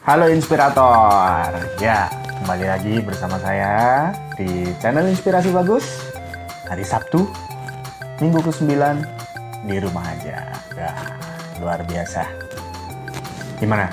[0.00, 1.52] Halo Inspirator.
[1.76, 2.08] Ya,
[2.40, 6.08] kembali lagi bersama saya di channel Inspirasi Bagus.
[6.72, 7.28] Hari Sabtu,
[8.16, 8.80] minggu ke-9
[9.68, 10.56] di rumah aja.
[10.72, 10.96] Ya,
[11.60, 12.24] luar biasa.
[13.60, 13.92] Gimana?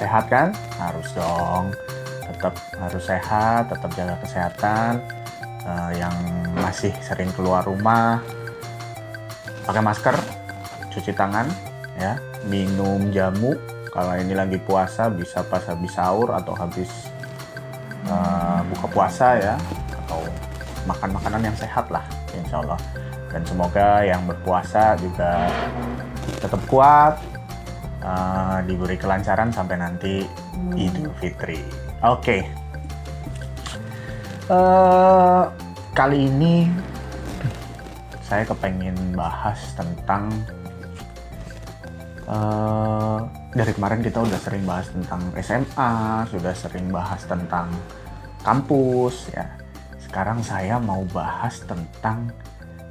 [0.00, 0.56] Sehat kan?
[0.80, 1.76] Harus dong.
[2.24, 5.04] Tetap harus sehat, tetap jaga kesehatan.
[5.44, 6.16] Eh, yang
[6.56, 8.24] masih sering keluar rumah,
[9.68, 10.16] pakai masker,
[10.88, 11.44] cuci tangan,
[12.00, 12.16] ya,
[12.48, 13.52] minum jamu.
[13.88, 16.88] Kalau ini lagi puasa bisa pas habis sahur atau habis
[18.06, 19.54] uh, buka puasa ya,
[20.04, 20.22] atau
[20.86, 22.04] makan makanan yang sehat lah,
[22.36, 22.80] insya Allah.
[23.28, 25.52] Dan semoga yang berpuasa juga
[26.40, 27.20] tetap kuat,
[28.04, 30.24] uh, diberi kelancaran sampai nanti
[30.76, 31.60] Idul Fitri.
[32.04, 32.44] Oke.
[34.48, 35.44] Uh,
[35.92, 36.72] kali ini
[38.24, 40.32] saya kepengen bahas tentang
[42.28, 45.92] uh, dari kemarin kita udah sering bahas tentang SMA,
[46.28, 47.72] sudah sering bahas tentang
[48.44, 49.48] kampus ya.
[49.96, 52.28] Sekarang saya mau bahas tentang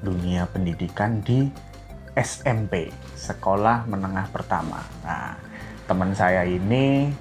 [0.02, 1.50] dunia pendidikan di
[2.17, 4.82] SMP, sekolah menengah pertama.
[5.06, 5.38] Nah,
[5.86, 7.14] teman saya ini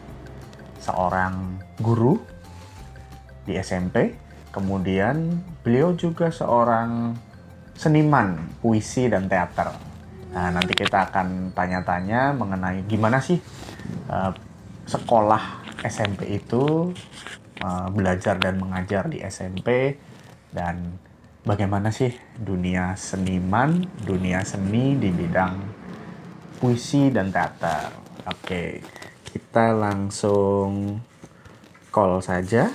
[0.80, 2.16] seorang guru
[3.44, 4.16] di SMP,
[4.48, 7.12] kemudian beliau juga seorang
[7.76, 9.85] seniman puisi dan teater.
[10.36, 13.40] Nah, nanti kita akan tanya-tanya mengenai gimana sih
[14.12, 14.28] uh,
[14.84, 16.92] sekolah SMP itu
[17.64, 19.96] uh, belajar dan mengajar di SMP
[20.52, 21.00] dan
[21.40, 25.56] bagaimana sih dunia seniman, dunia seni di bidang
[26.60, 27.96] puisi dan teater.
[28.28, 28.84] Oke,
[29.32, 31.00] kita langsung
[31.88, 32.68] call saja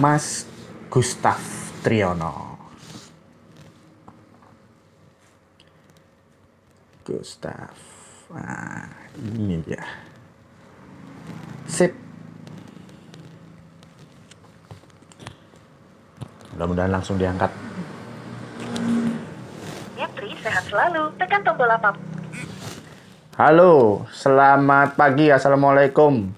[0.00, 0.48] Mas
[0.88, 1.44] Gustaf
[1.84, 2.49] Triono.
[7.10, 7.74] Gustaf.
[8.30, 8.86] Nah,
[9.18, 9.82] ini dia.
[11.66, 11.90] Sip.
[16.54, 17.50] Mudah-mudahan langsung diangkat.
[19.98, 21.10] Yatri, sehat selalu.
[21.18, 21.98] Tekan tombol apa?
[23.34, 25.34] Halo, selamat pagi.
[25.34, 26.30] Assalamualaikum.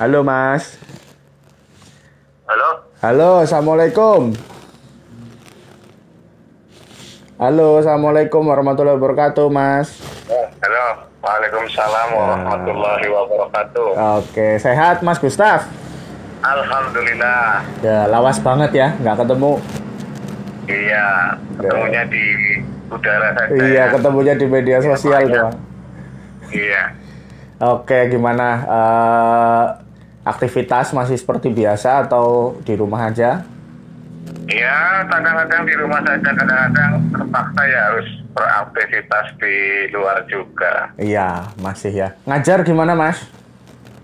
[0.00, 0.80] Halo, Mas.
[2.48, 4.53] Halo, Halo, Assalamualaikum.
[7.34, 9.98] Halo, Assalamualaikum warahmatullahi wabarakatuh, Mas.
[10.62, 11.10] halo.
[11.18, 13.88] Waalaikumsalam warahmatullahi wabarakatuh.
[14.22, 15.66] Oke, sehat Mas Gustaf?
[16.46, 17.66] Alhamdulillah.
[17.82, 19.58] Ya, lawas banget ya, nggak ketemu.
[20.70, 21.06] Iya,
[21.58, 22.26] ketemunya di
[22.86, 23.50] udara saja.
[23.50, 23.84] Iya, ya.
[23.90, 25.34] ketemunya di media sosial banyak.
[25.34, 25.56] doang.
[26.54, 26.82] Iya.
[27.66, 28.48] Oke, gimana?
[28.62, 29.64] eh,
[30.22, 33.42] aktivitas masih seperti biasa atau di rumah aja?
[34.44, 39.56] Iya, kadang-kadang di rumah saja, kadang-kadang terpaksa ya harus beraktivitas di
[39.88, 40.92] luar juga.
[41.00, 42.08] Iya, masih ya.
[42.28, 43.24] Ngajar gimana, Mas?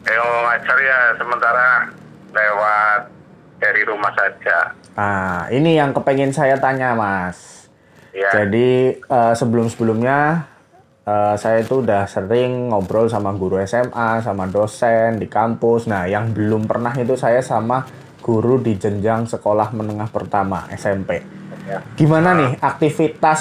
[0.09, 1.69] Eh, ngajar ya sementara
[2.33, 3.01] lewat
[3.61, 4.59] dari rumah saja.
[4.97, 7.69] Ah, ini yang kepengen saya tanya, Mas.
[8.17, 8.43] Iya.
[8.43, 10.49] Jadi eh, sebelum-sebelumnya
[11.05, 15.85] eh, saya itu udah sering ngobrol sama guru SMA, sama dosen di kampus.
[15.85, 17.85] Nah, yang belum pernah itu saya sama
[18.31, 21.19] guru di jenjang sekolah menengah pertama SMP.
[21.67, 21.83] Ya.
[21.99, 23.41] Gimana nih aktivitas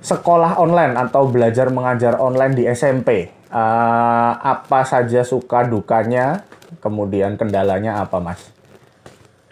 [0.00, 3.28] sekolah online atau belajar mengajar online di SMP?
[3.52, 6.40] Eh, apa saja suka dukanya?
[6.80, 8.40] Kemudian kendalanya apa, Mas?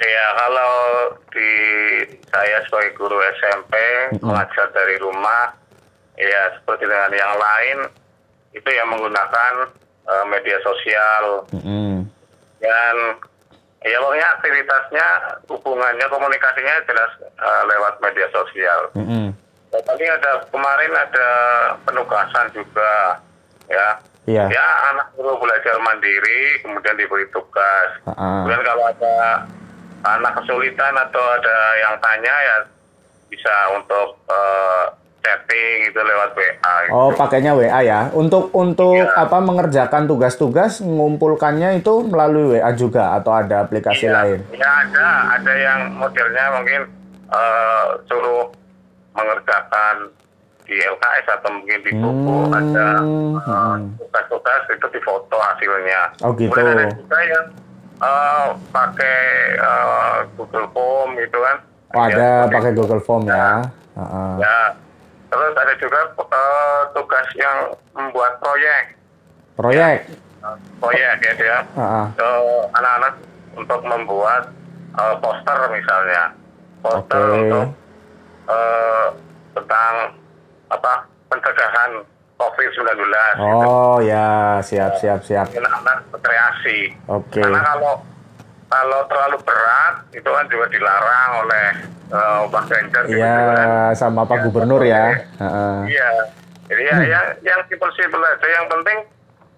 [0.01, 0.73] Iya, kalau
[1.29, 1.53] di
[2.33, 3.77] saya sebagai guru SMP
[4.25, 5.53] mengajar dari rumah,
[6.17, 7.79] ya seperti dengan yang lain
[8.57, 9.69] itu yang menggunakan
[10.09, 12.09] eh, media sosial Mm-mm.
[12.65, 12.97] dan
[13.81, 15.07] ya pokoknya aktivitasnya
[15.49, 18.81] hubungannya komunikasinya jelas eh, lewat media sosial.
[18.97, 19.33] Mm-mm.
[19.71, 21.29] Ya, Tadi ada kemarin ada
[21.89, 23.23] penugasan juga
[23.71, 23.89] ya.
[24.29, 24.47] Iya.
[24.53, 27.91] Ya anak perlu belajar mandiri kemudian diberi tugas.
[28.05, 28.45] Ah-ah.
[28.45, 29.17] Kemudian kalau ada
[30.05, 32.57] anak kesulitan atau ada yang tanya ya
[33.33, 34.85] bisa untuk eh,
[35.21, 36.49] chatting itu lewat WA.
[36.83, 36.91] Gitu.
[36.91, 38.09] Oh, pakainya WA ya.
[38.11, 39.13] Untuk untuk Iya.
[39.15, 44.39] apa mengerjakan tugas-tugas mengumpulkannya itu melalui WA juga atau ada aplikasi Iya, lain?
[44.51, 45.07] Ya ada,
[45.37, 46.81] ada yang modelnya mungkin
[47.29, 48.51] eh, suruh
[49.13, 50.11] mengerjakan
[50.65, 53.99] di LKS atau mungkin di buku Hmm, ada hmm.
[53.99, 56.01] tugas-tugas itu difoto hasilnya.
[56.23, 56.51] Oh, gitu.
[56.51, 57.47] Kemudian ada juga yang
[58.01, 59.19] eh, pakai
[59.55, 61.57] eh, Google Form gitu kan.
[61.91, 62.73] Oh, Ya, ada seperti pakai.
[62.73, 63.51] Google Form ya.
[63.91, 64.33] Heeh.
[64.39, 64.59] Ya.
[65.31, 67.59] Terus ada juga eh, tugas yang
[67.95, 68.99] membuat proyek,
[69.55, 69.99] Proyek.
[70.81, 71.59] proyek ya dia.
[71.77, 72.07] Heeh.
[72.17, 72.31] ke
[72.75, 73.15] anak-anak
[73.55, 74.43] untuk membuat
[74.99, 76.23] eh, poster misalnya
[76.81, 77.39] poster Oke.
[77.39, 77.67] untuk
[78.51, 79.07] eh,
[79.55, 79.95] tentang
[80.71, 80.93] apa
[81.29, 81.91] pencegahan
[82.41, 83.05] COVID COVID-19.
[83.39, 85.47] Oh ya, siap siap siap.
[85.53, 86.97] anak-anak rekreasi.
[87.05, 87.45] Oke.
[87.45, 88.01] Karena kalau
[88.71, 91.67] kalau terlalu berat itu kan juga dilarang oleh
[92.09, 93.03] uh, Pak Ganjar.
[93.05, 93.67] gitu Iya, kan.
[93.93, 95.05] sama Pak Ya, Gubernur ya.
[95.85, 96.11] Iya.
[96.65, 98.47] Jadi ya, yang yang simpel-simpel aja.
[98.49, 98.99] Yang penting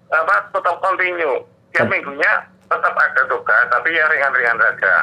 [0.09, 1.45] apa tetap continue.
[1.69, 2.31] Tiap Tep- minggunya
[2.65, 4.93] tetap ada tugas, tapi ya ringan-ringan saja.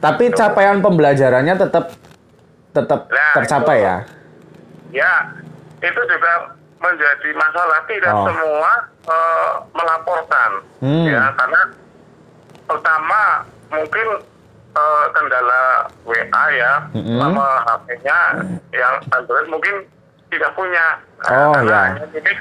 [0.00, 1.92] Tapi capaian pembelajarannya tetap
[2.72, 3.84] tetap Nah, tercapai itu.
[3.84, 3.96] ya.
[4.92, 5.12] Ya,
[5.78, 6.32] itu juga
[6.78, 7.78] menjadi masalah.
[7.84, 8.24] Tidak Oh.
[8.26, 8.72] semua
[9.02, 11.04] eh, melaporkan, Hmm.
[11.04, 11.60] ya karena
[12.72, 13.22] pertama
[13.68, 14.06] mungkin
[14.72, 15.62] eh, kendala
[16.02, 17.18] WA ya, Mm-mm.
[17.20, 18.18] sama HP-nya
[18.72, 19.74] yang Android mungkin
[20.28, 20.84] tidak punya.
[21.28, 21.82] Oh, karena ya.
[21.92, 22.38] hanya milik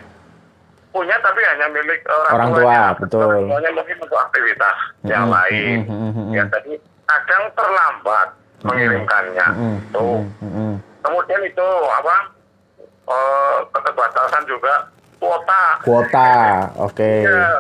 [0.92, 2.84] punya tapi hanya milik orang, Orang tua, tuanya.
[3.00, 3.24] betul.
[3.28, 5.78] Orang tuanya mungkin untuk aktivitas yang Mm-mm, lain.
[5.88, 6.28] mm-mm.
[6.32, 6.74] Ya, jadi
[7.06, 8.28] kadang terlambat
[8.64, 9.46] mengirimkannya.
[9.52, 10.20] Mm-mm, Tuh.
[10.40, 10.72] mm-mm.
[11.02, 12.16] Kemudian itu apa?
[13.02, 14.88] eh keterbatasan juga
[15.20, 15.64] kuota.
[15.84, 16.32] Kuota,
[16.88, 17.12] oke.
[17.28, 17.60] Ya,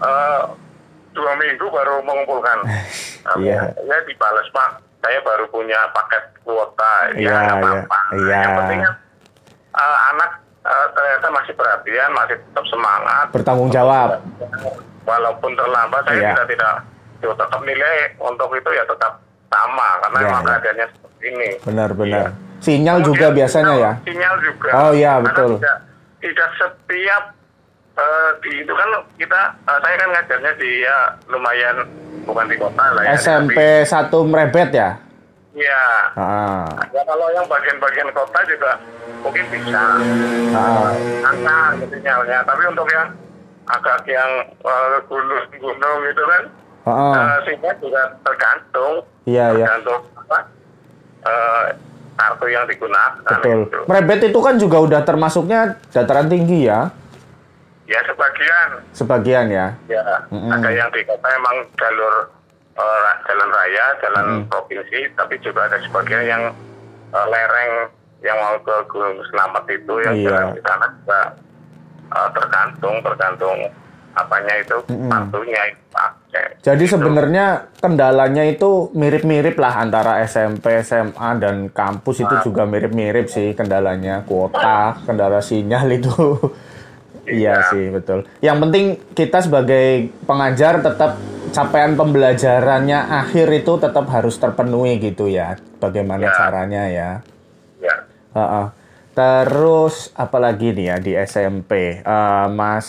[0.00, 0.40] eh,
[1.16, 2.58] dua minggu baru mengumpulkan.
[3.26, 3.74] Iya.
[3.82, 4.78] Ya dibalas pak.
[5.02, 7.10] Saya baru punya paket kuota.
[7.10, 7.98] Iya, ya iya, apa-apa.
[8.14, 8.38] iya.
[8.38, 8.94] Yang penting kan
[9.74, 10.30] eh, anak
[10.62, 13.26] eh, ternyata masih perhatian, masih tetap semangat.
[13.34, 14.22] Bertanggung jawab.
[15.02, 16.30] Walaupun terlambat, saya Iya.
[16.32, 16.72] tidak tidak
[17.18, 19.12] ya, tetap nilai untuk itu ya tetap
[19.48, 20.50] sama karena Iya, memang iya.
[20.52, 21.50] keadaannya seperti ini.
[21.62, 22.22] Benar-benar.
[22.22, 22.30] Iya.
[22.56, 23.92] Sinyal juga biasanya sinyal- ya.
[24.02, 24.68] Sinyal juga.
[24.72, 25.50] Oh, iya, Karena betul.
[25.58, 25.78] Tidak,
[26.20, 27.22] tidak setiap
[27.96, 31.76] eh, di itu kan kita eh, saya kan ngajarnya di ya lumayan
[32.22, 33.14] bukan di kota lah ya.
[33.14, 34.90] SMP 1 Merebet ya?
[35.52, 35.84] Iya.
[36.12, 38.76] Ah, Ya kalau yang bagian-bagian kota juga
[39.22, 39.84] mungkin bisa.
[40.52, 40.92] ah.
[41.24, 42.44] Angka gitu sinyalnya.
[42.44, 43.08] Tapi untuk yang
[43.66, 46.42] agak yang eh, gunung-gunung gitu kan,
[46.84, 48.94] Ah, eh, sinyal juga tergantung.
[49.24, 49.64] Iya, iya.
[49.66, 50.38] Tergantung apa?
[51.24, 51.64] Eh,
[52.16, 53.16] kartu yang digunakan.
[53.24, 53.64] Betul.
[53.64, 53.78] gitu.
[53.88, 56.92] Merebet itu kan juga udah termasuknya dataran tinggi ya?
[57.86, 58.68] Ya sebagian.
[58.90, 59.66] Sebagian ya?
[59.86, 60.50] Ya, Mm-mm.
[60.50, 62.14] ada yang di kota emang jalur
[62.74, 64.44] ra- jalan raya, jalan Mm-mm.
[64.46, 66.42] provinsi, tapi juga ada sebagian yang
[67.08, 67.72] eh, lereng
[68.20, 70.26] yang mau ke Gunung Selamat itu yang Iya.
[70.26, 71.20] jalan di sana juga
[72.08, 73.58] eh, tergantung, tergantung
[74.12, 75.06] apanya itu Mm-mm.
[75.08, 75.84] kartunya itu.
[76.60, 76.92] Jadi Gitu.
[76.92, 77.46] sebenarnya
[77.78, 84.98] kendalanya itu mirip-mirip lah antara SMP, SMA dan kampus itu juga mirip-mirip sih kendalanya kuota,
[85.02, 86.10] kendala sinyal itu.
[87.26, 87.68] iya Iya.
[87.68, 88.18] sih betul.
[88.38, 89.86] Yang penting kita sebagai
[90.22, 91.18] pengajar tetap
[91.48, 95.54] capaian pembelajarannya akhir itu tetap harus terpenuhi gitu ya.
[95.76, 96.32] Bagaimana Ya.
[96.32, 97.10] caranya ya?
[97.78, 97.94] ya.
[98.32, 98.66] Heeh.
[99.12, 102.88] Terus apalagi nih ya di SMP, Eh, Mas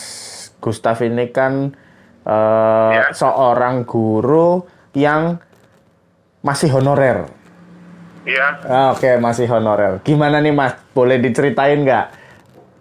[0.57, 1.72] Gustaf ini kan
[2.22, 3.06] eh, Ya.
[3.12, 5.40] seorang guru yang
[6.42, 7.24] masih honorer.
[8.22, 10.04] Iya, Ah, Oke, masih honorer.
[10.04, 10.75] Gimana nih Mas?
[10.92, 12.27] Boleh diceritain nggak?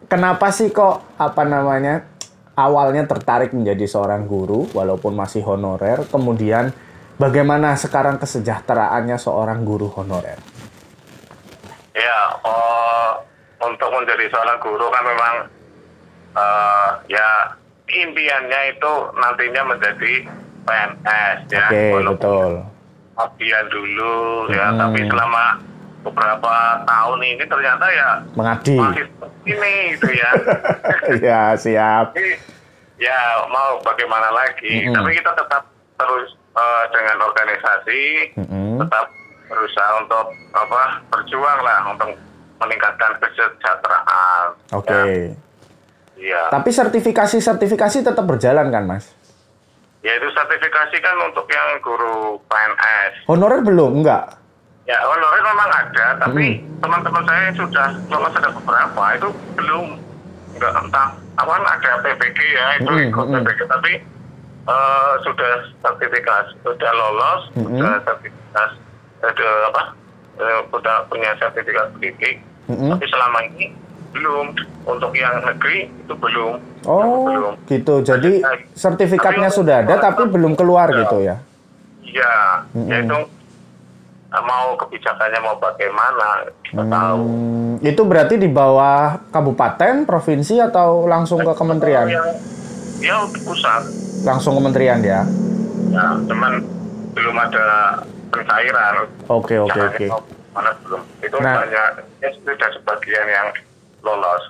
[0.06, 2.06] Kenapa sih kok apa namanya
[2.54, 6.06] awalnya tertarik menjadi seorang guru walaupun masih honorer?
[6.06, 6.70] Kemudian
[7.18, 10.38] bagaimana sekarang kesejahteraannya seorang guru honorer?
[11.90, 12.18] ya.
[12.46, 13.18] Oh,
[13.66, 15.34] untuk menjadi seorang guru kan memang
[16.36, 17.28] eh, ya
[17.88, 20.12] impiannya itu nantinya menjadi
[20.62, 21.66] PNS ya.
[21.66, 22.52] Oke, Walaupun betul.
[23.72, 24.14] dulu
[24.54, 24.78] ya Hmm.
[24.78, 25.44] tapi selama
[26.06, 28.78] beberapa tahun ini ternyata ya Mengabdi.
[28.78, 29.04] masih
[29.44, 30.30] ini gitu ya
[31.26, 32.14] ya, siap.
[32.14, 32.32] Jadi,
[32.98, 34.94] ya mau bagaimana lagi Mm-mm.
[34.94, 35.66] tapi kita tetap
[35.96, 38.02] terus eh, dengan organisasi
[38.38, 38.78] Mm-mm.
[38.80, 39.06] tetap
[39.46, 42.10] berusaha untuk apa berjuang lah untuk
[42.56, 44.90] meningkatkan kesejahteraan Oke.
[44.90, 45.04] ya,
[46.16, 49.12] iya Tapi sertifikasi-sertifikasi tetap berjalan kan, Mas?
[50.00, 54.00] ya itu sertifikasi kan untuk yang guru PNS Honorer belum?
[54.00, 54.38] Enggak.
[54.86, 59.98] Ya, honorer memang ada, tapi teman-teman saya yang sudah lolos ada beberapa itu belum
[60.54, 63.42] enggak entah apa ada PPG ya itu Mm-mm, ikut mm-mm.
[63.42, 63.92] PPG tapi
[64.64, 65.52] eh, sudah
[65.82, 67.76] sertifikasi sudah lolos Mm-mm.
[67.76, 68.76] sudah sertifikasi
[69.20, 69.82] ada apa
[70.38, 72.36] eh, sudah punya sertifikat pendidik
[72.70, 72.94] Mm-mm.
[72.94, 73.74] tapi selama ini
[74.14, 74.54] belum
[74.86, 77.98] untuk yang negeri itu belum Oh, belum gitu.
[78.00, 78.38] Jadi
[78.72, 81.02] sertifikatnya Tapi- sudah ada tapi belum keluar Ya.
[81.02, 81.36] gitu ya.
[82.06, 82.32] iya
[82.70, 82.86] Mm-mm.
[82.86, 83.24] ya itu eh,
[84.28, 91.40] mau kebijakannya mau bagaimana kita tahu Hmm, itu berarti di bawah kabupaten, provinsi atau langsung
[91.40, 92.06] ke kementerian?
[92.08, 92.28] Yang,
[93.00, 93.82] ya untuk pusat.
[94.24, 95.22] Langsung kementerian ya.
[95.88, 96.60] Ya, cuman
[97.12, 97.66] belum ada
[98.28, 99.06] pencairan.
[99.30, 100.06] Oke, oke, oke.
[100.52, 101.00] Mana belum.
[101.22, 101.62] Itu Nah.
[101.62, 103.48] banyak ya sudah sebagian yang
[104.02, 104.42] lolos.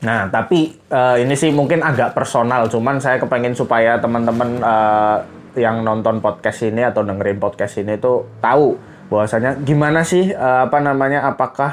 [0.00, 5.18] Nah, tapi eh, ini sih mungkin agak personal, cuman saya kepengen supaya teman-teman eh,
[5.60, 8.74] yang nonton podcast ini atau dengerin podcast ini tuh tahu
[9.08, 11.72] bahwasanya gimana sih eh, apa namanya apakah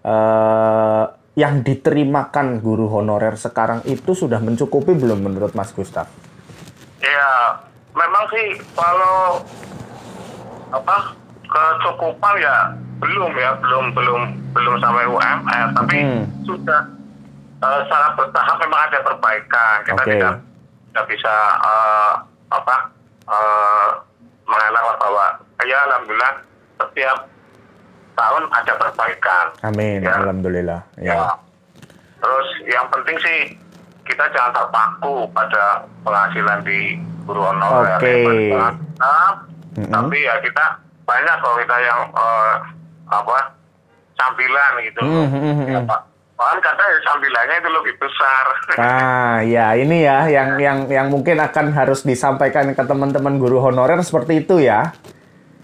[0.00, 1.04] eh,
[1.38, 6.10] yang diterimakan guru honorer sekarang itu sudah mencukupi belum menurut Mas Gustaf?
[7.00, 7.56] Ya,
[7.94, 9.40] memang sih kalau
[10.70, 12.56] apa kecukupan ya
[13.00, 14.20] belum ya belum belum
[14.52, 16.24] belum sampai UMR tapi Hmm.
[16.44, 16.80] sudah
[17.58, 20.10] eh, secara bertahap memang ada perbaikan kita Oke.
[20.14, 20.34] tidak
[20.92, 21.34] tidak bisa
[21.64, 22.12] eh,
[22.50, 22.76] apa
[23.26, 23.88] eh,
[24.44, 25.26] mengelak bahwa
[25.64, 26.32] ya alhamdulillah
[26.80, 27.18] setiap
[28.14, 30.12] tahun ada perbaikan Amin, Ya.
[30.18, 30.80] alhamdulillah.
[31.00, 31.14] Ya.
[31.14, 31.28] Ya.
[32.20, 33.38] Terus yang penting sih
[34.04, 37.96] kita jangan terpaku pada penghasilan di guru honorer.
[37.96, 38.12] Oke.
[38.50, 39.34] ya, tetap,
[39.70, 39.86] Mm-mm.
[39.88, 40.64] Tapi ya kita
[41.06, 42.54] banyak kalau kita yang eh,
[43.08, 43.36] apa
[44.18, 45.00] sambilan gitu.
[45.00, 45.88] Hmm, hmm, hmm, Ya, hmm.
[45.88, 46.00] Pak.
[46.36, 48.44] Bahkan kadang ya sambilannya itu lebih besar.
[48.80, 54.00] Ah, ya ini ya yang yang yang mungkin akan harus disampaikan ke teman-teman guru honorer
[54.00, 54.92] seperti itu ya.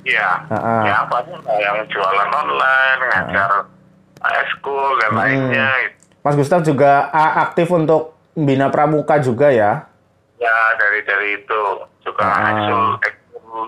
[0.07, 0.31] Iya.
[0.49, 0.83] Ah.
[0.87, 3.51] Ya banyak lah yang jualan online, ngajar
[4.55, 5.19] school dan Hmm.
[5.19, 5.69] lainnya.
[5.83, 5.95] gitu.
[6.23, 7.07] Mas Gustaf juga
[7.43, 9.87] aktif untuk Bina Pramuka juga ya.
[10.37, 11.63] Ya dari dari itu
[12.03, 12.51] juga Ah.
[12.53, 13.67] ekskul ekskul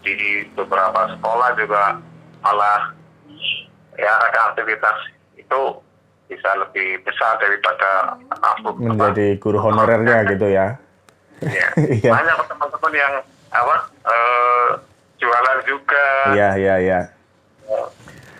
[0.00, 0.14] di
[0.54, 1.82] beberapa sekolah juga
[2.40, 2.90] malah
[3.94, 4.96] ya ada aktivitas
[5.36, 5.60] itu
[6.26, 10.78] bisa lebih besar daripada aku Menjadi guru honorernya gitu ya.
[11.42, 11.68] Ya.
[12.00, 12.10] Iya.
[12.14, 13.14] Banyak teman-teman yang
[13.50, 14.68] apa eh,
[15.20, 17.00] jualan juga Iya, iya, iya.
[17.62, 17.86] eh,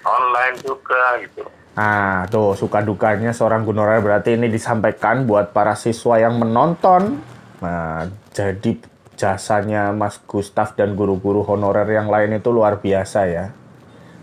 [0.03, 1.45] online juga gitu.
[1.73, 7.23] Ah, tuh suka dukanya seorang honorer berarti ini disampaikan buat para siswa yang menonton.
[7.61, 8.75] Nah, jadi
[9.15, 13.47] jasanya Mas Gustaf dan guru-guru honorer yang lain itu luar biasa ya.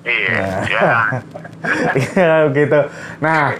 [0.04, 0.62] Iya, Nah.
[0.66, 0.90] ya.
[1.98, 2.80] Iya gitu.
[3.20, 3.56] Nah,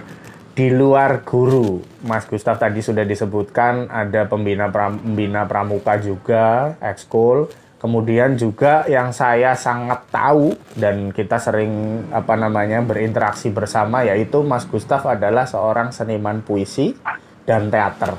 [0.52, 7.46] di luar guru, Mas Gustaf tadi sudah disebutkan ada pembina pram- pembina pramuka juga, ekskul.
[7.78, 14.66] Kemudian juga yang saya sangat tahu dan kita sering apa namanya berinteraksi bersama yaitu Mas
[14.66, 16.98] Gustaf adalah seorang seniman puisi
[17.46, 18.18] dan teater.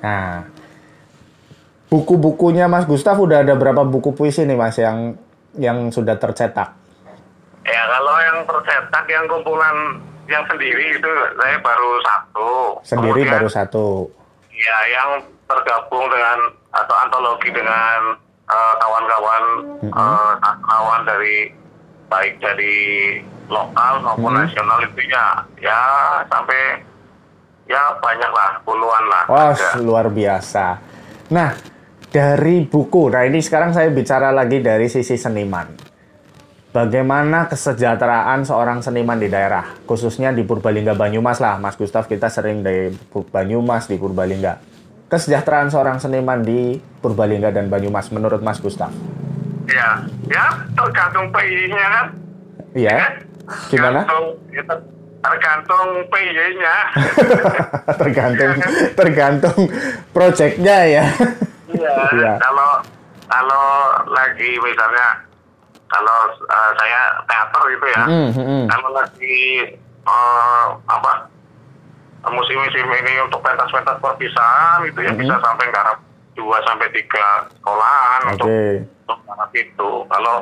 [0.00, 0.48] Nah,
[1.92, 5.20] buku-bukunya Mas Gustaf udah ada berapa buku puisi nih Mas yang
[5.60, 6.72] yang sudah tercetak?
[7.68, 12.50] Ya kalau yang tercetak yang kumpulan yang sendiri itu saya baru satu.
[12.88, 14.08] Sendiri Kemudian, baru satu.
[14.48, 15.10] Ya yang
[15.44, 16.38] tergabung dengan
[16.70, 18.16] atau antologi dengan
[18.50, 19.44] eh, kawan-kawan
[19.86, 21.36] eh, kawan dari
[22.06, 22.76] baik dari
[23.46, 24.40] lokal maupun Mhm.
[24.44, 25.24] nasional itu ya
[25.58, 25.78] ya
[26.26, 26.82] sampai
[27.66, 29.24] ya banyak lah puluhan lah.
[29.26, 29.78] Wah, ada.
[29.78, 30.78] luar biasa.
[31.30, 31.54] Nah,
[32.10, 35.70] dari buku, nah ini sekarang saya bicara lagi dari sisi seniman.
[36.70, 42.62] Bagaimana kesejahteraan seorang seniman di daerah, khususnya di Purbalingga Banyumas lah, Mas Gustaf kita sering
[42.62, 44.69] di Pur- Banyumas di Purbalingga.
[45.10, 48.94] Kesejahteraan seorang seniman di Purbalingga dan Banyumas menurut Mas Gustaf.
[49.66, 52.06] Ya ya tergantung PI-nya kan.
[52.72, 53.18] Iya.
[53.66, 54.06] Gimana?
[54.06, 54.86] Tergantung, ya, ter-
[55.20, 56.76] tergantung PY-nya.
[58.00, 58.52] tergantung
[58.94, 59.60] tergantung
[60.10, 61.04] proyeknya ya.
[61.66, 61.94] Iya.
[62.10, 62.32] Iya.
[62.38, 62.70] Kalau
[63.26, 63.66] kalau
[64.06, 65.26] lagi misalnya
[65.86, 68.64] kalau eh, saya teater gitu ya, Mm, mm, mm.
[68.66, 69.38] kalau lagi
[70.02, 71.12] eh, apa
[72.28, 75.20] musim-musim ini untuk pentas-pentas perpisahan itu ya Mm-hmm.
[75.24, 75.98] bisa sampai garap
[76.36, 78.32] dua sampai tiga sekolahan Oke.
[78.36, 78.48] untuk
[79.08, 79.90] untuk garap itu.
[80.04, 80.36] Kalau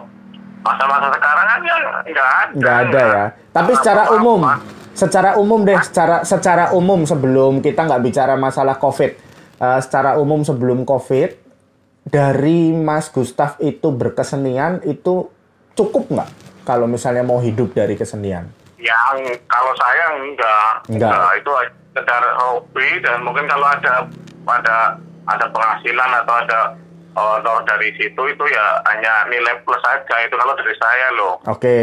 [0.58, 2.26] masa-masa sekarang kan ya nggak ada.
[2.58, 3.24] nggak ada ya.
[3.54, 4.18] Tapi secara Apa-apa.
[4.18, 4.40] umum,
[4.94, 9.12] secara umum deh, secara secara umum sebelum kita nggak bicara masalah COVID,
[9.62, 11.30] eh, secara umum sebelum COVID,
[12.08, 15.30] dari Mas Gustaf itu berkesenian itu
[15.78, 16.30] cukup nggak?
[16.66, 18.50] Kalau misalnya mau hidup dari kesenian?
[18.78, 21.42] Yang kalau saya enggak, Enggak.
[21.42, 21.50] itu
[21.90, 24.06] sekedar hobi dan mungkin kalau ada
[24.46, 24.78] ada
[25.26, 26.60] ada penghasilan atau ada
[27.18, 31.34] honor dari situ itu ya hanya nilai plus saja itu kalau dari saya loh.
[31.50, 31.78] Oke.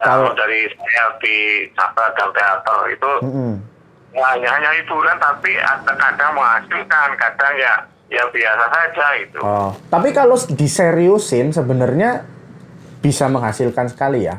[0.00, 1.36] Kalau Kalau dari saya di
[1.74, 3.52] Sabra dan teater itu Mm-mm.
[4.14, 7.74] ya, hanya hanya hiburan tapi ada kadang menghasilkan, kadang ya
[8.08, 9.38] ya biasa saja itu.
[9.42, 12.24] Oh, tapi kalau diseriusin sebenarnya
[13.04, 14.38] bisa menghasilkan sekali ya.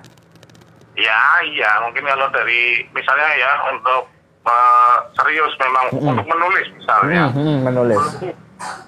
[1.00, 1.72] Ya, iya.
[1.88, 4.04] Mungkin kalau dari misalnya ya untuk
[4.44, 7.32] eh, serius memang untuk menulis misalnya.
[7.32, 8.04] Hmm, hmm, menulis.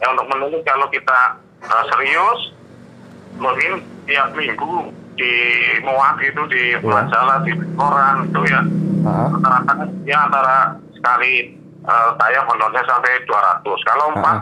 [0.04, 2.40] Ya untuk menulis kalau kita eh, serius,
[3.40, 5.34] mungkin tiap minggu di
[5.84, 8.62] muat itu di majalah di koran itu ya
[9.02, 13.66] Ah, rata-rata ya antara sekali eh, tayang honornya sampai 200.
[13.66, 14.38] Kalau ah, empat.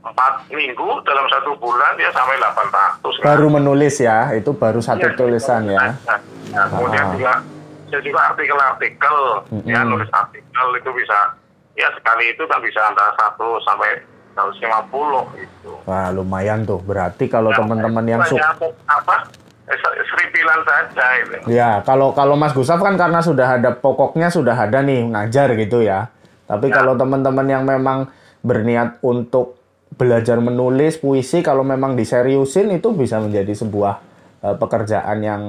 [0.00, 3.18] Empat minggu dalam satu bulan ya sampai 800.
[3.20, 5.98] Baru menulis ya, itu baru satu Iya, tulisan ya.
[6.06, 7.12] Nah, nah, kemudian Ah.
[7.12, 7.32] juga
[7.88, 9.16] saya juga artikel-artikel
[9.64, 9.90] ya Mm-mm.
[9.90, 11.18] nulis artikel itu bisa
[11.74, 13.90] ya sekali itu kan bisa antara satu sampai
[14.34, 15.72] 150 gitu.
[15.84, 16.78] Wah, lumayan tuh.
[16.78, 18.54] Berarti kalau Nah, teman-teman yang itu suka
[18.86, 19.16] apa?
[19.66, 19.76] eh,
[20.06, 21.36] seripilan saja itu.
[21.50, 25.82] Ya, kalau kalau Mas Gustaf kan karena sudah ada pokoknya sudah ada nih ngajar gitu
[25.82, 26.08] ya.
[26.46, 26.80] Tapi Ya.
[26.80, 28.08] kalau teman-teman yang memang
[28.40, 29.57] berniat untuk
[29.94, 33.94] belajar menulis puisi, kalau memang diseriusin itu bisa menjadi sebuah
[34.40, 35.42] eh, pekerjaan yang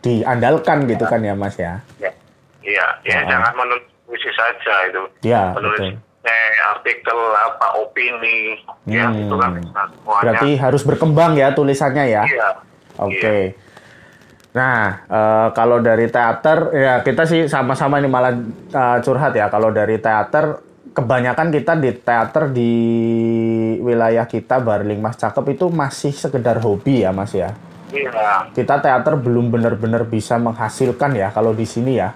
[0.00, 1.80] diandalkan gitu kan ya Mas ya.
[1.96, 2.12] Ya.
[2.60, 3.28] Iya, ya Ah.
[3.28, 5.02] jangan menulis puisi saja itu.
[5.22, 6.00] Ya, menulis betul.
[6.24, 8.56] eh, artikel apa opini
[8.86, 9.20] ya Hmm.
[9.22, 10.22] itu kan semuanya.
[10.24, 12.22] Berarti harus berkembang ya tulisannya ya.
[12.24, 12.48] iya.
[12.96, 13.52] Oke.
[14.54, 18.32] Nah, eh, kalau dari teater, ya kita sih sama-sama ini malah
[18.70, 19.48] eh, curhat ya.
[19.48, 20.63] Kalau dari teater,
[20.94, 22.72] kebanyakan kita di teater di
[23.82, 27.52] wilayah kita, Barling Mas Cakep itu masih sekedar hobi ya Mas ya.
[27.94, 32.10] Iya, Kita teater belum benar-benar bisa menghasilkan ya kalau di sini ya.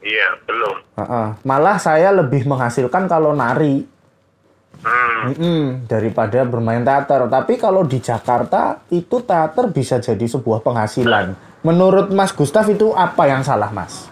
[0.00, 0.76] iya belum.
[0.96, 1.28] Heeh.
[1.44, 3.84] Malah saya lebih menghasilkan kalau nari.
[4.80, 5.84] Hmm.
[5.84, 7.28] Daripada bermain teater.
[7.28, 11.36] Tapi kalau di Jakarta itu teater bisa jadi sebuah penghasilan.
[11.64, 14.09] Menurut Mas Gustaf itu apa yang salah, Mas?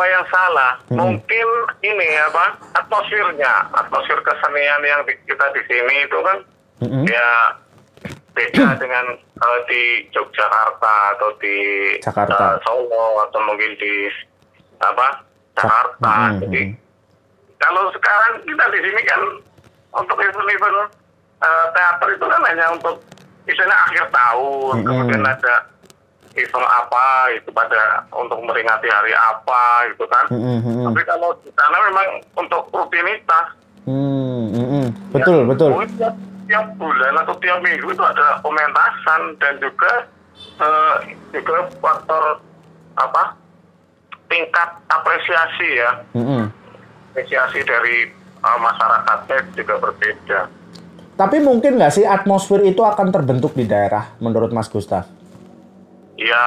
[0.00, 0.08] Hmm.
[0.08, 0.96] Apa yang salah, Hmm.
[0.96, 1.48] mungkin
[1.82, 6.38] ini apa atmosfernya, atmosfer kesenian yang di- kita di sini itu kan
[6.80, 7.04] Mm-mm.
[7.04, 7.28] ya
[8.32, 11.56] beda dengan eh, di Yogyakarta atau di
[12.00, 12.32] Jakarta.
[12.32, 14.08] eh, Solo atau mungkin di
[14.80, 15.20] apa
[15.52, 16.12] Jakarta.
[16.32, 16.80] Mm-mm, Jadi mm-mm.
[17.60, 19.20] kalau sekarang kita di sini kan
[19.92, 20.78] untuk event-event
[21.44, 22.96] eh, teater itu kan hanya untuk
[23.44, 24.86] misalnya akhir tahun, Mm-mm.
[24.88, 25.54] kemudian ada
[26.38, 30.24] event apa itu pada untuk memperingati hari apa gitu kan.
[30.30, 30.86] Mm-mm, mm-mm.
[30.90, 32.06] Tapi kalau di sana memang
[32.38, 33.46] untuk rutinitas.
[33.88, 34.86] Hmm, mm-mm.
[35.10, 35.70] Betul, ya, betul.
[35.98, 36.14] Tiap,
[36.46, 39.92] tiap bulan atau tiap minggu itu ada pementasan dan juga
[40.62, 40.96] eh,
[41.34, 42.42] juga faktor
[42.98, 43.34] apa
[44.30, 46.46] tingkat apresiasi ya Mm-mm.
[47.10, 48.10] apresiasi dari
[48.44, 50.40] uh, masyarakatnya juga berbeda.
[51.18, 55.04] Tapi mungkin nggak sih atmosfer itu akan terbentuk di daerah, menurut Mas Gustaf?
[56.20, 56.44] Ya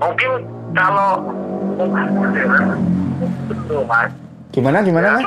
[0.00, 0.30] mungkin
[0.72, 1.20] kalau.
[4.54, 5.24] Gimana, gimana, Mas?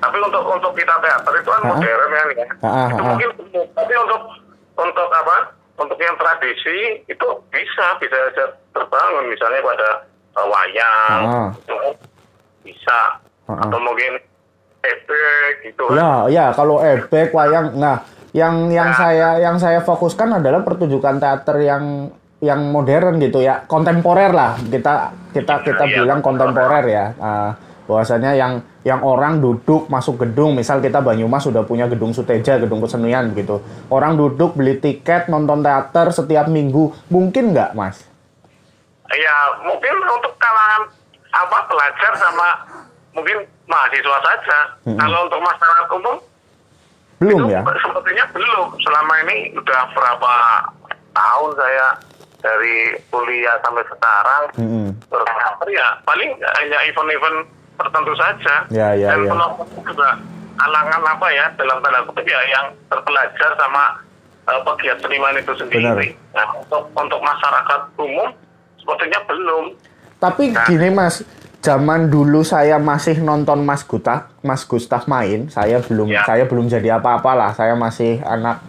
[0.00, 2.46] Tapi untuk untuk kita teater itu kan modern ya, nih, ya.
[2.64, 3.28] Ha-ha, itu mungkin.
[3.72, 4.22] Tapi untuk
[4.74, 5.36] untuk apa?
[5.76, 8.16] Untuk yang tradisi itu bisa bisa
[8.72, 9.88] terbangun misalnya pada
[10.36, 11.20] uh, wayang
[11.56, 11.92] itu kan
[12.60, 12.98] bisa
[13.48, 13.64] Ha-ha.
[13.64, 14.20] atau mungkin
[14.80, 15.96] ebek gitu kan.
[15.96, 17.76] Ya, ya kalau ebek wayang.
[17.76, 18.98] Nah, yang yang Nah.
[18.98, 22.08] saya yang saya fokuskan adalah pertunjukan teater yang
[22.40, 24.56] yang modern gitu ya, kontemporer lah.
[24.56, 27.04] Kita kita kita Iya, bilang kontemporer ya.
[27.20, 27.52] Ah,
[27.84, 32.80] bahwasanya yang yang orang duduk masuk gedung, misal kita Banyumas sudah punya gedung Suteja, gedung
[32.80, 33.60] kesenian gitu.
[33.92, 38.08] Orang duduk beli tiket nonton teater setiap minggu, mungkin nggak, Mas?
[39.10, 40.88] Ya mungkin untuk kalangan
[41.30, 42.48] apa pelajar sama
[43.12, 44.58] mungkin mahasiswa saja.
[44.86, 44.96] Mm-mm.
[44.96, 46.16] Kalau untuk masyarakat umum
[47.20, 47.60] Belum itu ya?
[47.60, 48.66] sepertinya belum.
[48.80, 50.32] Selama ini udah berapa
[51.12, 51.86] tahun saya
[52.40, 52.76] dari
[53.06, 54.42] kuliah sampai sekarang
[55.06, 57.38] berteater ya paling hanya event-event
[57.76, 58.54] tertentu saja.
[58.68, 59.30] Ya, ya, Dan ya.
[59.30, 60.08] penonton juga
[60.56, 63.84] kalangan apa ya dalam tanda kutip ya yang terpelajar sama
[64.42, 66.08] eh, pegiat seniman itu sendiri.
[66.30, 68.28] Nah, untuk untuk masyarakat umum
[68.76, 69.64] sepertinya belum.
[70.18, 70.66] Tapi Nah.
[70.66, 71.24] gini mas,
[71.60, 76.24] zaman dulu saya masih nonton Mas Gustaf, Mas Gustaf main, saya belum Ya.
[76.24, 77.50] saya belum jadi apa-apa lah.
[77.52, 78.60] Saya masih anak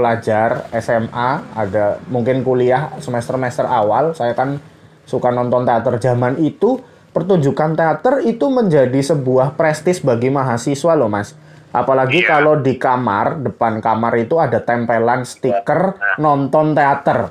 [0.00, 4.16] pelajar SMA, ada mungkin kuliah semester-semester awal.
[4.16, 4.56] Saya kan
[5.04, 6.80] suka nonton teater zaman itu.
[7.10, 11.36] Pertunjukan teater itu menjadi sebuah prestis bagi mahasiswa loh mas.
[11.70, 12.28] Apalagi Iya.
[12.38, 17.30] kalau di kamar, depan kamar itu ada tempelan stiker nonton teater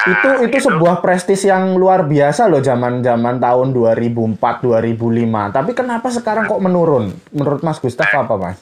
[0.00, 5.76] itu Nah, itu sebuah prestis yang luar biasa loh zaman zaman tahun 2004 2005 tapi
[5.76, 8.56] kenapa sekarang kok menurun menurut Mas Gustaf apa Mas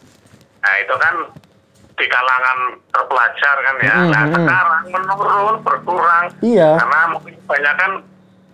[0.58, 1.14] Nah itu kan
[1.98, 2.58] di kalangan
[2.88, 3.94] terpelajar kan ya.
[3.96, 4.32] Mm, nah mm.
[4.32, 7.92] sekarang menurun berkurang iya karena mungkin banyak kan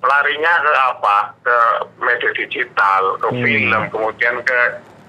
[0.01, 1.57] larinya ke apa ke
[1.97, 3.41] media digital, ke Hmm.
[3.41, 4.59] film, kemudian ke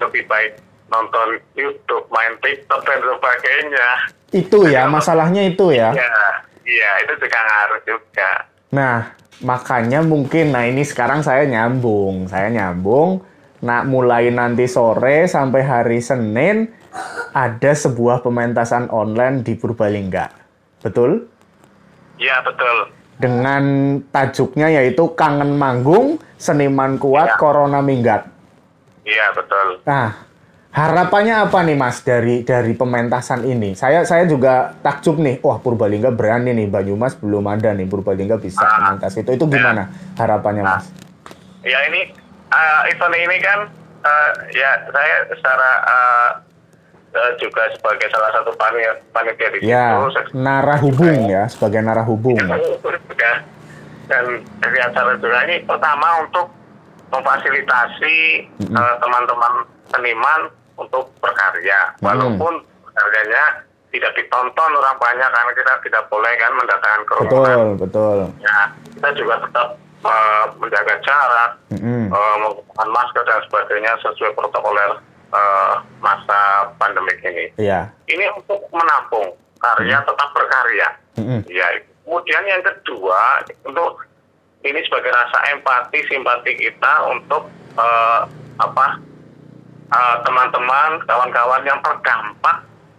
[0.00, 0.56] lebih baik
[0.88, 3.88] nonton YouTube, main TikTok dan sebagainya.
[4.32, 6.12] itu ya masalahnya itu ya Ya,
[6.64, 8.30] iya itu juga ngaruh juga.
[8.68, 8.96] nah
[9.38, 13.20] makanya mungkin nah ini sekarang saya nyambung saya nyambung
[13.60, 16.66] nah mulai nanti sore sampai hari Senin
[17.30, 20.30] ada sebuah pementasan online di Purbalingga
[20.80, 21.26] betul
[22.16, 22.76] Iya betul.
[23.16, 23.64] dengan
[24.06, 27.36] tajuknya yaitu Kangen Manggung Seniman Kuat Ya.
[27.36, 28.28] Corona Minggat
[29.02, 29.86] Iya betul.
[29.86, 30.18] Nah,
[30.68, 33.72] harapannya apa nih Mas dari dari pementasan ini?
[33.72, 35.38] Saya saya juga takjub nih.
[35.38, 38.90] Wah, Purbalingga berani nih Banyumas belum ada nih Purbalingga bisa Ah.
[38.90, 39.30] pentas itu.
[39.30, 39.86] Itu gimana
[40.18, 40.68] harapannya Ah.
[40.74, 40.90] Mas?
[41.62, 42.10] Ya ini
[42.48, 43.58] eh, event ini kan
[44.02, 46.30] eh, ya saya secara eh,
[47.16, 50.12] eh, juga sebagai salah satu panitia, panitia di Ya, situ.
[50.12, 52.36] Saya- narah hubung ya, sebagai narah hubung.
[52.36, 53.32] Ya.
[54.06, 54.24] Dan
[54.60, 56.46] dari acara juga ini pertama untuk
[57.08, 58.16] memfasilitasi
[58.60, 59.52] eh, teman-teman
[59.88, 60.40] seniman
[60.76, 63.44] untuk berkarya, walaupun karyanya
[63.88, 67.32] tidak ditonton orang banyak karena kita tidak boleh kan mendatangkan kerumunan.
[67.32, 68.18] Betul, betul.
[68.38, 68.58] Ya,
[68.92, 69.68] kita juga tetap
[70.04, 72.12] eh, menjaga jarak, Mm-mm.
[72.12, 74.90] eh, menggunakan masker dan sebagainya sesuai protokoler
[75.32, 77.46] eh, masa pandemik ini.
[77.58, 77.90] Iya.
[78.06, 80.88] Ini untuk menampung karya tetap berkarya.
[81.16, 81.40] Mm-mm.
[81.48, 81.66] Ya,
[82.04, 84.04] kemudian yang kedua untuk
[84.66, 88.20] ini sebagai rasa empati simpati kita untuk eh,
[88.60, 88.86] apa
[89.90, 92.56] eh, teman-teman kawan-kawan yang terdampak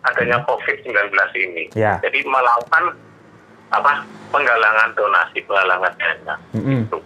[0.08, 1.64] adanya COVID-19 ini.
[1.76, 2.00] Ya.
[2.00, 2.96] Jadi melakukan
[3.68, 6.36] apa penggalangan donasi, penggalangan dana.
[6.56, 6.88] Mm-mm.
[6.88, 7.00] Itu.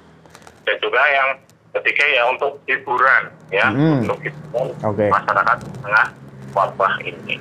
[0.62, 1.30] Dan juga yang
[1.72, 4.04] ketiga ya untuk hiburan ya, Mm-mm.
[4.04, 5.08] untuk hiburan Oke.
[5.08, 6.08] masyarakat tengah
[6.52, 7.36] wabah ini.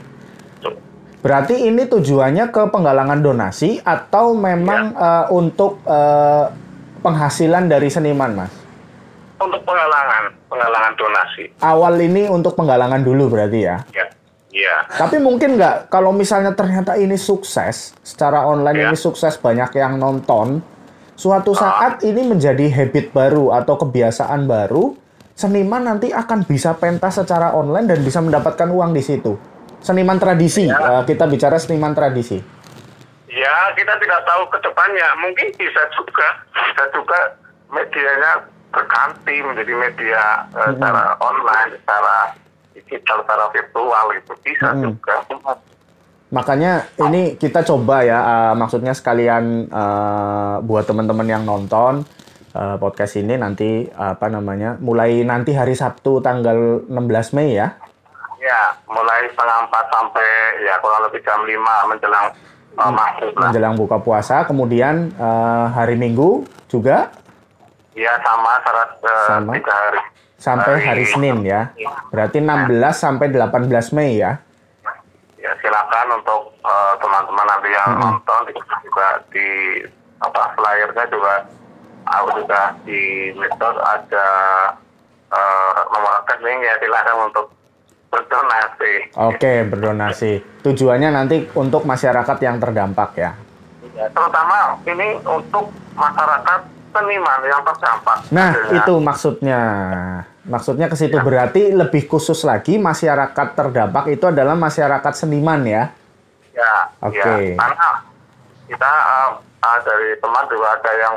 [1.21, 6.49] Berarti ini tujuannya ke penggalangan donasi atau memang eh, untuk eh,
[7.05, 8.53] penghasilan dari seniman, Mas?
[9.37, 11.45] Untuk penggalangan, penggalangan donasi.
[11.61, 13.85] Awal ini untuk penggalangan dulu berarti ya.
[13.93, 14.05] Ya,
[14.49, 14.77] ya.
[14.97, 18.88] Tapi mungkin nggak kalau misalnya ternyata ini sukses secara online Ya.
[18.88, 20.64] ini sukses banyak yang nonton,
[21.20, 24.96] suatu saat ini menjadi habit baru atau kebiasaan baru,
[25.37, 29.37] seniman nanti akan bisa pentas secara online dan bisa mendapatkan uang di situ.
[29.85, 30.80] Seniman tradisi, Ya.
[30.80, 32.40] eh, kita bicara seniman tradisi.
[33.28, 35.09] Ya, kita tidak tahu ke depannya.
[35.20, 37.18] Mungkin bisa juga, bisa juga
[37.68, 40.22] medianya berganti menjadi media
[40.56, 42.16] eh, secara online, secara
[42.72, 44.85] digital, secara virtual itu bisa Mm-mm.
[44.88, 45.14] juga.
[46.31, 52.07] Makanya ini kita coba ya, eh, maksudnya sekalian eh, buat teman-teman yang nonton
[52.55, 57.75] eh, podcast ini nanti apa namanya, mulai nanti hari Sabtu tanggal 16 Mei ya.
[58.40, 60.29] Ya, mulai setengah empat sampai
[60.64, 62.33] ya kurang lebih jam lima menjelang
[62.79, 63.51] uh, maghrib lah.
[63.53, 67.11] menjelang buka puasa, kemudian eh, hari Minggu juga
[67.90, 69.53] Ya sama syarat eh, Sama.
[69.59, 70.01] tiga hari.
[70.40, 71.69] sampai hari Senin ya.
[72.09, 74.40] Berarti 16 sampai 18 Mei ya.
[75.40, 78.03] Ya silakan untuk eh, teman-teman nanti yang Mm-mm.
[78.05, 79.48] nonton di- juga di
[80.20, 81.35] apa flyernya juga
[82.05, 84.26] aku juga di medsos ada
[85.33, 87.46] eh, nomor rekening ya silakan untuk
[88.11, 88.92] berdonasi.
[89.16, 90.33] Oke, berdonasi.
[90.66, 93.14] Tujuannya nanti untuk masyarakat yang terdampak.
[93.14, 93.31] Ya,
[94.11, 98.18] terutama ini untuk masyarakat seniman yang terdampak.
[98.31, 99.61] Nah, Adanya- itu maksudnya.
[100.40, 105.92] Maksudnya ke situ berarti lebih khusus lagi masyarakat terdampak itu adalah masyarakat seniman ya.
[106.50, 107.20] Ya, Oke.
[107.20, 107.55] ya.
[107.55, 107.88] Karena
[108.66, 108.92] kita
[109.61, 111.14] eh, dari teman juga ada yang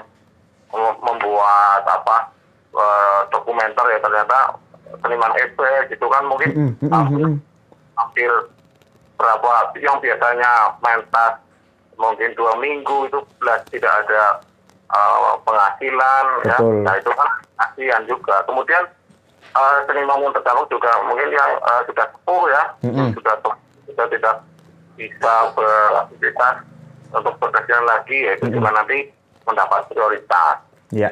[0.69, 2.29] mem- membuat apa
[2.69, 4.37] eh, dokumenter ya ternyata
[4.99, 5.57] seniman EP
[5.87, 7.25] gitu kan mungkin Mm, mm, mm, hampir,
[7.95, 8.31] hampir
[9.15, 11.33] berapa yang biasanya mentas
[11.95, 14.41] mungkin dua minggu itu belas tidak ada
[14.93, 16.57] eh, penghasilan ya.
[16.57, 16.75] Betul.
[16.85, 18.35] Nah itu kan kasihan juga.
[18.45, 18.83] Kemudian
[19.51, 23.09] eh, seniman yang terdampak juga mungkin yang eh, sudah sepuh ya, Mm-mm.
[23.17, 23.35] sudah
[23.89, 24.35] sudah tidak
[24.93, 26.55] bisa beraktivitas
[27.09, 29.09] untuk berkesian lagi ya itu juga nanti
[29.43, 30.57] mendapat prioritas
[30.93, 31.09] Ya.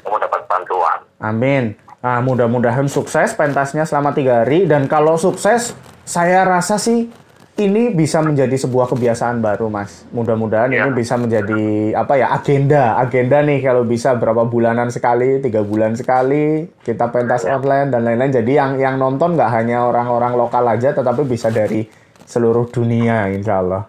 [0.00, 1.04] mendapat bantuan.
[1.20, 1.76] Amin.
[2.00, 5.74] Nah, mudah-mudahan sukses pentasnya selama tiga hari dan kalau sukses,
[6.06, 7.10] saya rasa sih
[7.56, 10.04] ini bisa menjadi sebuah kebiasaan baru, Mas.
[10.12, 10.84] Mudah-mudahan Ya.
[10.84, 15.96] ini bisa menjadi apa ya agenda, agenda nih kalau bisa berapa bulanan sekali, tiga bulan
[15.96, 18.28] sekali kita pentas online dan lain-lain.
[18.28, 21.88] Jadi yang yang nonton nggak hanya orang-orang lokal aja, tetapi bisa dari
[22.28, 23.82] seluruh dunia, insya Allah.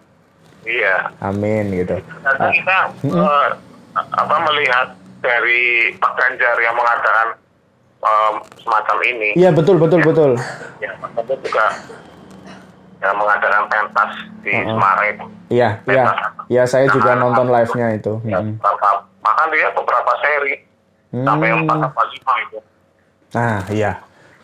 [0.63, 1.12] Iya.
[1.19, 1.99] Amin gitu.
[2.23, 3.49] Karena kita eh,
[3.99, 7.27] apa melihat dari Pak Ganjar yang mengadakan
[7.99, 8.32] eh,
[8.63, 10.32] semacam ini, Iya betul betul betul.
[10.80, 10.95] ya
[11.43, 11.65] juga
[12.97, 14.73] yang mengadakan pentas di Uh-uh.
[14.73, 15.25] Semarang itu.
[15.47, 16.03] Iya iya
[16.49, 18.19] iya saya juga nonton live-nya itu.
[18.25, 20.55] Ya, beberapa- bahkan dia beberapa seri
[21.13, 21.62] sampai Hmm.
[21.63, 22.57] empat apa lima itu.
[23.31, 23.93] Nah, iya.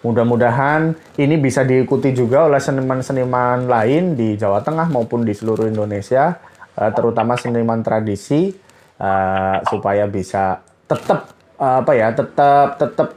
[0.03, 0.81] Mudah-mudahan
[1.15, 6.35] ini bisa diikuti juga oleh seniman-seniman lain di Jawa Tengah maupun di seluruh Indonesia,
[6.75, 8.51] eh, terutama seniman tradisi,
[8.99, 13.09] eh, supaya bisa tetap eh, apa ya, tetap tetap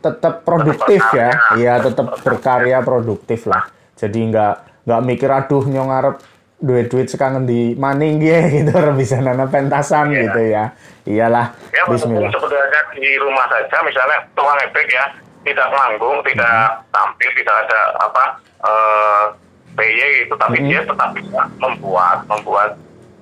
[0.00, 1.28] tetap produktif ya,
[1.60, 3.68] iya tetap berkarya produktif lah.
[3.92, 6.16] Jadi nggak nggak mikir aduh nyong ngarep
[6.56, 10.20] duit-duit sekangen di maning ya gitu bisa nana pentasan Iya.
[10.22, 10.64] gitu ya.
[11.02, 12.28] Iyalah, Ya Bismillah.
[12.28, 15.04] sebenarnya di rumah saja misalnya tukang efek ya
[15.40, 18.24] tidak manggung, tidak tampil, tidak ada apa
[18.60, 19.24] eh
[19.70, 20.66] PY itu, tapi Mhm.
[20.66, 22.70] dia tetap bisa membuat membuat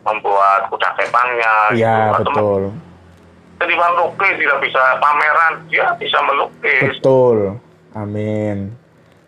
[0.02, 1.54] membuat kuda kepangnya.
[1.70, 2.14] Iya gitu.
[2.16, 2.62] Atau betul.
[3.58, 6.90] Seniman lukis tidak bisa pameran, dia bisa melukis.
[6.96, 7.38] Betul.
[7.92, 8.74] Amin.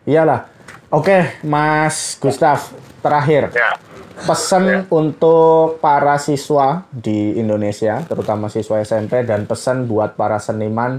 [0.03, 0.47] Iyalah.
[0.91, 3.79] Oke, Mas Gustaf, terakhir Ya.
[4.27, 10.99] pesan untuk para siswa di Indonesia, terutama siswa SMP dan pesan buat para seniman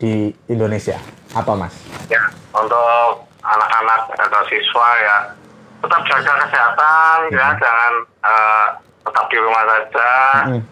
[0.00, 0.96] di Indonesia.
[1.36, 1.76] Apa, Mas?
[2.08, 2.24] Ya,
[2.56, 5.16] untuk anak-anak atau siswa ya
[5.84, 7.92] tetap jaga kesehatan ya, jangan
[8.24, 8.66] eh,
[9.04, 10.12] tetap di rumah saja.
[10.48, 10.62] Mm.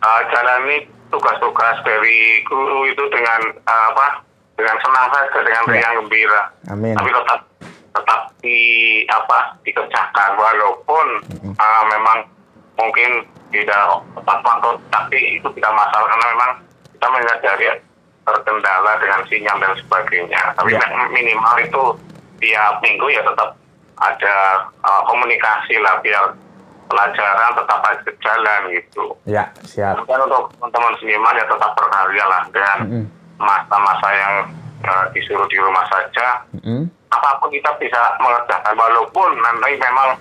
[0.00, 0.76] Eh, jalani
[1.12, 4.29] tugas-tugas dari guru itu dengan eh, apa?
[4.60, 5.72] Dengan senang saja, dengan Ya.
[5.72, 6.42] riang gembira.
[6.68, 6.92] Amin.
[6.92, 7.40] Tapi tetap
[7.90, 8.58] tetap di
[9.08, 9.38] apa?
[9.60, 11.06] dikerjakan walaupun
[11.48, 12.18] eh, memang
[12.76, 13.10] mungkin
[13.48, 13.80] tidak
[14.14, 16.50] tepat waktu, tapi itu tidak masalah karena memang
[16.92, 17.66] kita menyadari
[18.20, 20.42] terkendala dengan sinyal dan sebagainya.
[20.54, 20.84] Tapi Ya.
[21.08, 21.82] minimal itu
[22.38, 23.56] tiap minggu ya tetap
[23.98, 24.34] ada
[24.80, 26.32] uh, komunikasi lah biar
[26.86, 29.04] pelajaran tetap aja jalan gitu.
[29.24, 30.02] Ya, siap.
[30.04, 33.04] Dan untuk teman-teman seniman ya tetap berkarya lah dengan Mm-mm.
[33.40, 34.34] Masa-masa yang
[34.84, 36.44] uh, disuruh di rumah saja.
[36.60, 36.86] Mm-mm.
[37.10, 40.14] Apa pun kita bisa mengerjakan walaupun nanti memang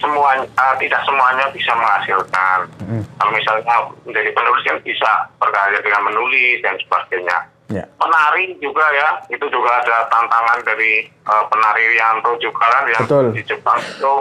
[0.00, 2.58] semua uh, tidak semuanya bisa menghasilkan.
[2.80, 3.02] Mm-mm.
[3.20, 7.38] Kalau misalnya menjadi penulis yang bisa berkarya dengan menulis dan sebagainya.
[7.70, 13.06] Ya, Penari juga ya, itu juga ada tantangan dari uh, penari Rianto juga kan yang
[13.06, 13.30] Betul.
[13.30, 14.14] di Jepang itu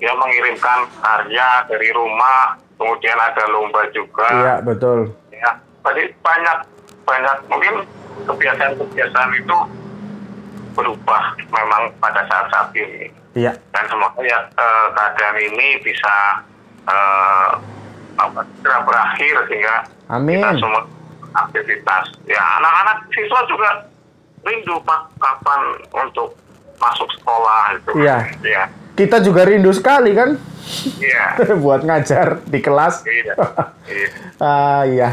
[0.00, 4.24] dia mengirimkan karya dari rumah, kemudian ada lomba juga.
[4.32, 5.12] iya betul.
[5.28, 5.60] Ya,
[5.92, 6.58] jadi banyak
[7.04, 7.74] banyak mungkin
[8.26, 9.58] kebiasaan-kebiasaan itu
[10.76, 16.42] berubah memang pada saat-saat ini Iya, dan semoga ya eh, keadaan ini bisa
[16.90, 17.50] eh,
[18.18, 19.76] apa, segera berakhir sehingga
[20.10, 20.42] amin.
[20.42, 20.82] kita semua
[21.46, 22.04] aktivitas.
[22.26, 23.70] Ya anak-anak siswa juga
[24.42, 25.62] rindu pak kapan
[25.94, 26.34] untuk
[26.82, 27.90] masuk sekolah itu.
[28.02, 28.18] Iya.
[28.42, 28.64] ya.
[28.98, 30.34] Kita juga rindu sekali kan?
[30.98, 31.24] Iya.
[31.62, 33.06] Buat ngajar di kelas.
[33.06, 33.34] iya.
[33.90, 34.08] Iya.
[34.38, 35.08] Ah, iya.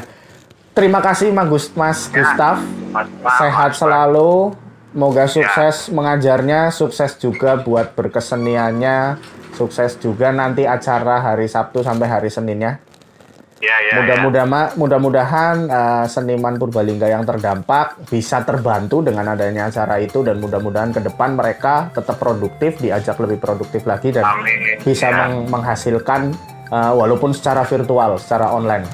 [0.78, 2.22] Terima kasih Mas, Gus- Mas Ya.
[2.22, 2.58] Gustaf.
[2.94, 4.54] Mas- Mas- Sehat Mas- selalu.
[4.94, 9.18] Moga sukses mengajarnya, sukses juga buat berkeseniannya,
[9.54, 12.82] sukses juga nanti acara hari Sabtu sampai hari Seninnya.
[13.58, 13.94] ya ya ya.
[13.98, 20.94] Mudah-mudahan mudah-mudahan eh, seniman Purbalingga yang terdampak bisa terbantu dengan adanya acara itu dan mudah-mudahan
[20.94, 24.78] ke depan mereka tetap produktif, diajak lebih produktif lagi dan Amin.
[24.80, 25.26] bisa Ya.
[25.26, 26.22] meng- menghasilkan
[26.68, 28.86] eh, walaupun secara virtual, secara online.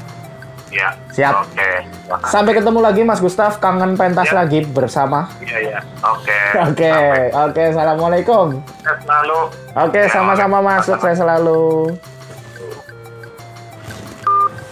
[0.74, 0.90] Ya.
[1.14, 1.34] Siap.
[1.46, 1.72] Oke.
[2.10, 2.32] Makasih.
[2.34, 4.42] Sampai ketemu lagi Mas Gustaf, kangen pentas Ya.
[4.42, 5.30] lagi bersama.
[5.38, 5.80] Iya, iya.
[6.02, 6.40] Oke.
[6.66, 6.94] Oke,
[7.32, 8.48] oke, assalamualaikum.
[8.82, 9.40] sukses selalu.
[9.78, 10.58] Oke, Ya, sama-sama.
[10.60, 11.94] Mas, sukses selalu.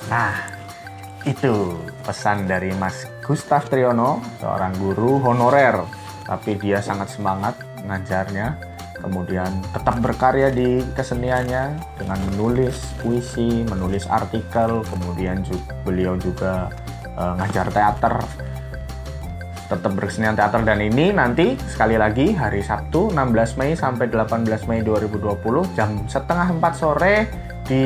[0.09, 0.33] Nah,
[1.23, 5.85] itu pesan dari Mas Gustaf Triyono, seorang guru honorer,
[6.25, 8.57] tapi dia sangat semangat ngajarnya,
[9.01, 16.69] kemudian tetap berkarya di keseniannya dengan menulis puisi, menulis artikel, kemudian ju- beliau juga
[17.17, 18.15] eh, ngajar teater.
[19.71, 24.83] Tetap berkesenian teater dan ini nanti sekali lagi hari Sabtu 16 Mei sampai 18 Mei
[24.83, 27.15] 2020 jam setengah 4 sore
[27.71, 27.83] di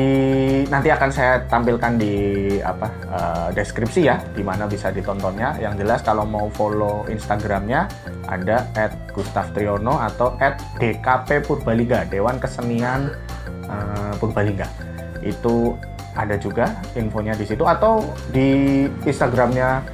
[0.66, 2.14] nanti akan saya tampilkan di
[2.58, 5.54] apa eh, deskripsi ya di mana bisa ditontonnya.
[5.62, 7.86] Yang jelas kalau mau follow Instagramnya
[8.26, 8.66] ada
[9.14, 10.34] @gustaftriono atau
[10.82, 13.14] @dkp Purbalingga Dewan Kesenian
[13.70, 14.66] eh, Purbalingga.
[15.22, 15.78] Itu
[16.18, 17.62] ada juga infonya di situ.
[17.62, 19.86] Atau di Instagramnya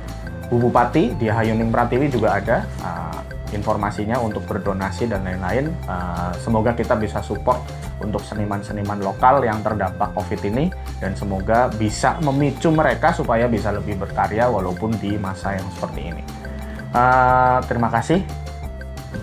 [0.48, 2.64] Bu Bupati di Hayuning Pratiwi juga ada.
[2.80, 3.20] Uh,
[3.52, 5.72] informasinya untuk berdonasi dan lain-lain.
[5.86, 7.60] Uh, semoga kita bisa support
[8.02, 14.00] untuk seniman-seniman lokal yang terdampak COVID ini dan semoga bisa memicu mereka supaya bisa lebih
[14.00, 16.22] berkarya walaupun di masa yang seperti ini.
[16.92, 18.20] Uh, terima kasih.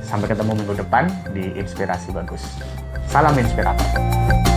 [0.05, 2.41] Sampai ketemu minggu depan di Inspirasi Bagus.
[3.09, 4.48] Salam inspirator.